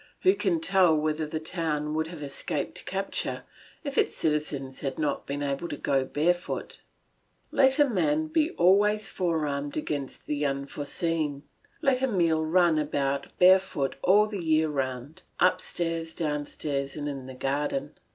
[0.21, 3.43] Who can tell whether the town would have escaped capture
[3.83, 6.79] if its citizens had not been able to go barefoot?
[7.51, 11.43] Let a man be always fore armed against the unforeseen.
[11.83, 17.93] Let Emile run about barefoot all the year round, upstairs, downstairs, and in the garden.